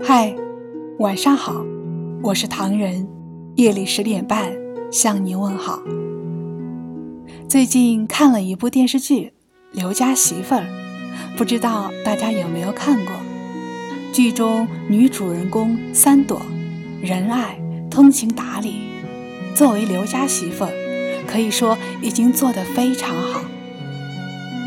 [0.00, 0.34] 嗨，
[0.98, 1.64] 晚上好，
[2.22, 3.06] 我是唐人。
[3.56, 4.52] 夜里十点半
[4.92, 5.80] 向您问好。
[7.48, 9.26] 最近看了一部电视剧
[9.72, 10.62] 《刘家媳妇儿》，
[11.36, 13.14] 不知道大家有没有看过？
[14.12, 16.40] 剧中女主人公三朵，
[17.02, 17.60] 仁爱、
[17.90, 18.76] 通情达理，
[19.54, 20.72] 作为刘家媳妇儿，
[21.26, 23.40] 可以说已经做得非常好。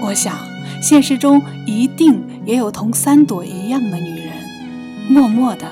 [0.03, 0.35] 我想，
[0.81, 4.20] 现实中一定也有同三朵一样的女人。
[5.11, 5.67] 默默地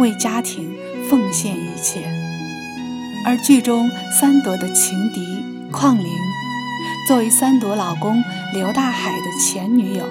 [0.00, 0.74] 为家庭
[1.10, 2.10] 奉献一切，
[3.22, 5.20] 而剧中三朵的情敌
[5.70, 6.06] 邝玲，
[7.06, 10.06] 作为三朵老公刘大海的前女友，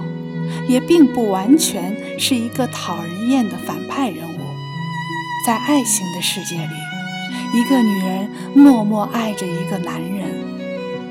[0.67, 4.41] 也并不完全是一个讨人厌的反派人物。
[5.43, 10.29] 在爱情的世界里，一个女人默默爱着一个男人，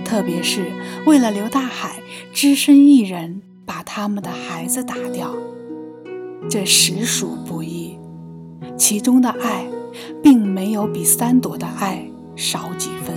[0.04, 0.70] 特别是
[1.04, 1.96] 为了刘大海，
[2.32, 5.34] 只身一人把他们的孩子打掉。
[6.48, 7.98] 这实属不易，
[8.78, 9.66] 其中的爱，
[10.22, 13.14] 并没有比三朵的爱少几分。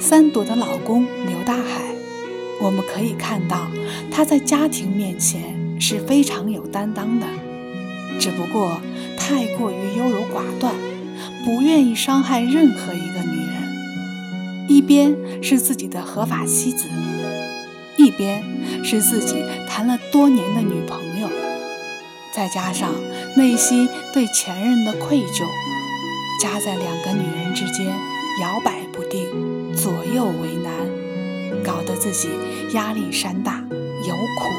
[0.00, 1.94] 三朵的老公刘大海，
[2.60, 3.68] 我们可以看到
[4.10, 7.26] 他在家庭面前是非常有担当的，
[8.20, 8.80] 只不过
[9.16, 10.74] 太过于优柔寡断，
[11.44, 14.68] 不愿意伤害任何一个女人。
[14.68, 16.86] 一边是自己的合法妻子，
[17.96, 18.44] 一边
[18.84, 21.13] 是自己谈了多年的女朋友。
[22.34, 22.92] 再加上
[23.36, 25.44] 内心对前任的愧疚，
[26.42, 27.86] 夹在两个女人之间
[28.42, 30.72] 摇摆不定，左右为难，
[31.62, 32.28] 搞得自己
[32.72, 34.50] 压力山大，有苦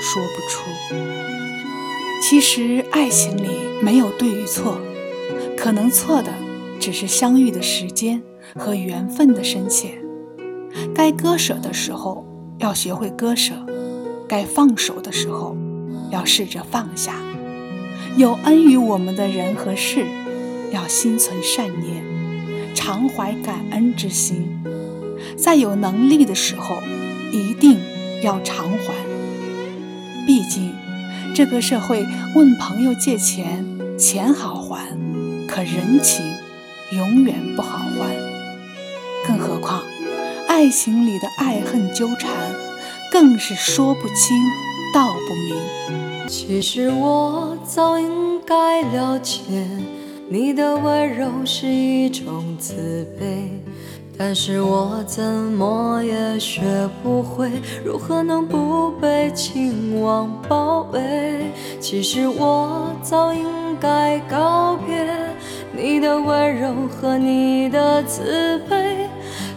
[0.00, 0.70] 说不出。
[2.22, 3.50] 其实爱情里
[3.82, 4.78] 没有对与错，
[5.56, 6.32] 可能错的
[6.78, 8.22] 只是相遇的时间
[8.54, 10.00] 和缘分的深浅。
[10.94, 12.24] 该割舍的时候
[12.58, 13.54] 要学会割舍，
[14.28, 15.56] 该放手的时候。
[16.14, 17.16] 要试着放下，
[18.16, 20.06] 有恩于我们的人和事，
[20.70, 22.04] 要心存善念，
[22.72, 24.46] 常怀感恩之心。
[25.36, 26.76] 在有能力的时候，
[27.32, 27.80] 一定
[28.22, 28.94] 要偿还。
[30.24, 30.72] 毕竟，
[31.34, 33.66] 这个社会问朋友借钱，
[33.98, 34.86] 钱好还，
[35.48, 36.24] 可人情
[36.92, 38.14] 永远不好还。
[39.26, 39.82] 更何况，
[40.46, 42.30] 爱情里的爱恨纠缠，
[43.10, 44.36] 更是说不清
[44.94, 46.03] 道不明。
[46.26, 49.42] 其实我早应该了解，
[50.28, 53.50] 你的温柔是一种慈悲，
[54.16, 56.62] 但是我怎么也学
[57.02, 57.50] 不会
[57.84, 61.50] 如何能不被情网包围。
[61.78, 63.46] 其实我早应
[63.78, 65.06] 该告别
[65.72, 69.08] 你的温柔和你的慈悲。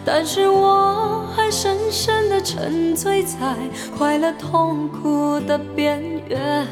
[0.04, 1.26] 但是我
[1.90, 3.36] 深深的沉醉在
[3.96, 6.66] 快乐痛苦的边缘，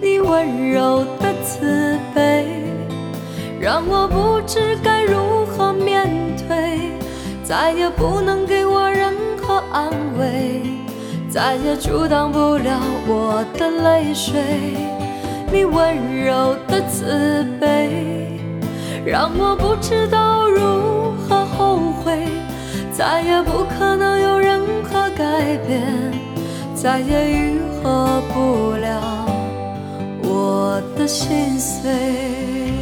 [0.00, 2.46] 你温柔的慈悲
[3.60, 6.08] 让我不知该如何面
[6.48, 6.92] 对，
[7.42, 10.62] 再也不能给我任何安慰，
[11.28, 14.40] 再也阻挡不了我的泪水。
[15.52, 18.40] 你温柔的慈悲
[19.04, 20.91] 让我不知道如。
[22.96, 25.82] 再也不可能有任何改变，
[26.74, 29.26] 再也愈合不了
[30.22, 32.81] 我的心碎。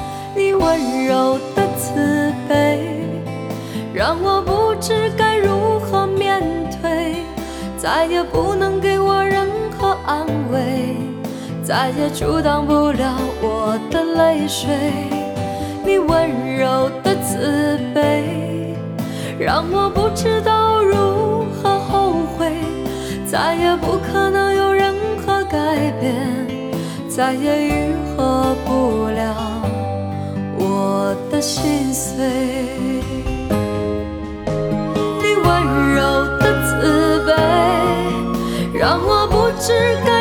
[0.35, 2.97] 你温柔的慈悲。
[3.93, 6.41] 让我不知该如何面
[6.81, 7.15] 对，
[7.77, 9.47] 再也不能给我任
[9.77, 10.95] 何安慰，
[11.61, 14.69] 再也阻挡不了我的泪水。
[15.83, 18.73] 你温柔的慈悲，
[19.37, 22.53] 让我不知道如何后悔，
[23.25, 24.95] 再也不可能有任
[25.25, 26.15] 何改变，
[27.09, 29.50] 再也愈合不了
[31.41, 32.23] 心碎。
[35.21, 35.49] 你温
[35.95, 36.01] 柔
[36.37, 37.33] 的慈悲，
[38.77, 40.20] 让我不知该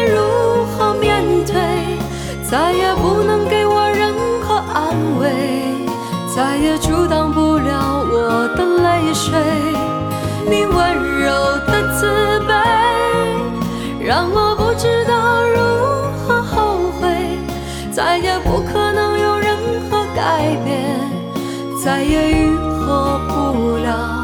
[21.82, 24.22] 再也愈合不了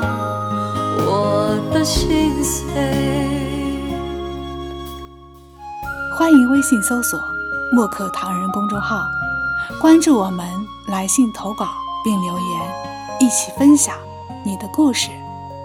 [1.07, 2.67] 我的心碎。
[6.19, 7.19] 欢迎微信搜索
[7.73, 9.01] “墨客唐人”公众号，
[9.81, 10.47] 关注我们，
[10.89, 11.69] 来信投稿
[12.05, 13.97] 并留言，一起分享
[14.45, 15.09] 你的故事。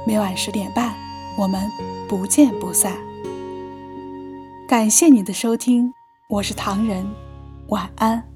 [0.07, 0.95] 每晚十点半，
[1.37, 1.69] 我们
[2.07, 2.93] 不见不散。
[4.65, 5.93] 感谢你的收听，
[6.29, 7.05] 我是唐人，
[7.67, 8.30] 晚安。